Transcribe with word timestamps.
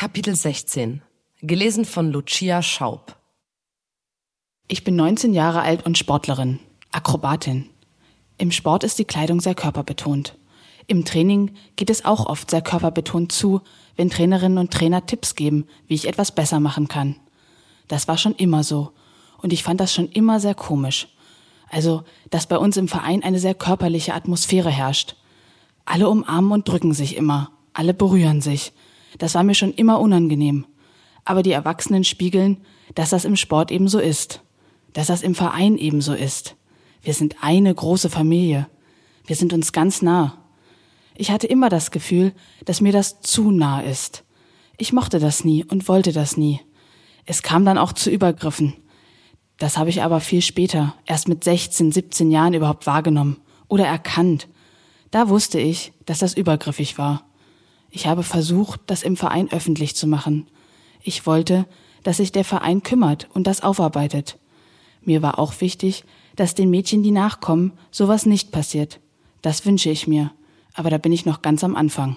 Kapitel 0.00 0.34
16. 0.34 1.02
Gelesen 1.42 1.84
von 1.84 2.10
Lucia 2.10 2.62
Schaub. 2.62 3.16
Ich 4.66 4.82
bin 4.82 4.96
19 4.96 5.34
Jahre 5.34 5.60
alt 5.60 5.84
und 5.84 5.98
Sportlerin, 5.98 6.58
Akrobatin. 6.90 7.68
Im 8.38 8.50
Sport 8.50 8.82
ist 8.82 8.98
die 8.98 9.04
Kleidung 9.04 9.42
sehr 9.42 9.54
körperbetont. 9.54 10.38
Im 10.86 11.04
Training 11.04 11.50
geht 11.76 11.90
es 11.90 12.06
auch 12.06 12.24
oft 12.24 12.48
sehr 12.48 12.62
körperbetont 12.62 13.30
zu, 13.30 13.60
wenn 13.96 14.08
Trainerinnen 14.08 14.56
und 14.56 14.72
Trainer 14.72 15.04
Tipps 15.04 15.34
geben, 15.34 15.66
wie 15.86 15.96
ich 15.96 16.08
etwas 16.08 16.34
besser 16.34 16.60
machen 16.60 16.88
kann. 16.88 17.16
Das 17.86 18.08
war 18.08 18.16
schon 18.16 18.34
immer 18.36 18.64
so. 18.64 18.92
Und 19.42 19.52
ich 19.52 19.62
fand 19.62 19.80
das 19.80 19.92
schon 19.92 20.08
immer 20.08 20.40
sehr 20.40 20.54
komisch. 20.54 21.08
Also, 21.68 22.04
dass 22.30 22.46
bei 22.46 22.56
uns 22.56 22.78
im 22.78 22.88
Verein 22.88 23.22
eine 23.22 23.38
sehr 23.38 23.54
körperliche 23.54 24.14
Atmosphäre 24.14 24.70
herrscht. 24.70 25.16
Alle 25.84 26.08
umarmen 26.08 26.52
und 26.52 26.66
drücken 26.66 26.94
sich 26.94 27.18
immer. 27.18 27.50
Alle 27.74 27.92
berühren 27.92 28.40
sich. 28.40 28.72
Das 29.18 29.34
war 29.34 29.42
mir 29.42 29.54
schon 29.54 29.72
immer 29.72 30.00
unangenehm. 30.00 30.66
Aber 31.24 31.42
die 31.42 31.52
Erwachsenen 31.52 32.04
spiegeln, 32.04 32.58
dass 32.94 33.10
das 33.10 33.24
im 33.24 33.36
Sport 33.36 33.70
ebenso 33.70 33.98
ist. 33.98 34.42
Dass 34.92 35.08
das 35.08 35.22
im 35.22 35.34
Verein 35.34 35.76
ebenso 35.76 36.14
ist. 36.14 36.56
Wir 37.02 37.14
sind 37.14 37.36
eine 37.42 37.74
große 37.74 38.10
Familie. 38.10 38.68
Wir 39.26 39.36
sind 39.36 39.52
uns 39.52 39.72
ganz 39.72 40.02
nah. 40.02 40.38
Ich 41.14 41.30
hatte 41.30 41.46
immer 41.46 41.68
das 41.68 41.90
Gefühl, 41.90 42.32
dass 42.64 42.80
mir 42.80 42.92
das 42.92 43.20
zu 43.20 43.50
nah 43.50 43.80
ist. 43.80 44.24
Ich 44.76 44.92
mochte 44.92 45.18
das 45.18 45.44
nie 45.44 45.64
und 45.64 45.88
wollte 45.88 46.12
das 46.12 46.36
nie. 46.36 46.60
Es 47.26 47.42
kam 47.42 47.64
dann 47.64 47.78
auch 47.78 47.92
zu 47.92 48.10
Übergriffen. 48.10 48.74
Das 49.58 49.76
habe 49.76 49.90
ich 49.90 50.02
aber 50.02 50.20
viel 50.20 50.40
später, 50.40 50.94
erst 51.04 51.28
mit 51.28 51.44
16, 51.44 51.92
17 51.92 52.30
Jahren 52.30 52.54
überhaupt 52.54 52.86
wahrgenommen 52.86 53.36
oder 53.68 53.86
erkannt. 53.86 54.48
Da 55.10 55.28
wusste 55.28 55.60
ich, 55.60 55.92
dass 56.06 56.20
das 56.20 56.34
übergriffig 56.34 56.96
war. 56.96 57.29
Ich 57.90 58.06
habe 58.06 58.22
versucht, 58.22 58.80
das 58.86 59.02
im 59.02 59.16
Verein 59.16 59.50
öffentlich 59.50 59.96
zu 59.96 60.06
machen. 60.06 60.46
Ich 61.02 61.26
wollte, 61.26 61.66
dass 62.02 62.18
sich 62.18 62.32
der 62.32 62.44
Verein 62.44 62.82
kümmert 62.82 63.28
und 63.34 63.46
das 63.46 63.62
aufarbeitet. 63.62 64.38
Mir 65.02 65.22
war 65.22 65.38
auch 65.38 65.60
wichtig, 65.60 66.04
dass 66.36 66.54
den 66.54 66.70
Mädchen, 66.70 67.02
die 67.02 67.10
nachkommen, 67.10 67.72
sowas 67.90 68.26
nicht 68.26 68.52
passiert. 68.52 69.00
Das 69.42 69.66
wünsche 69.66 69.90
ich 69.90 70.06
mir. 70.06 70.30
Aber 70.74 70.90
da 70.90 70.98
bin 70.98 71.12
ich 71.12 71.26
noch 71.26 71.42
ganz 71.42 71.64
am 71.64 71.74
Anfang. 71.74 72.16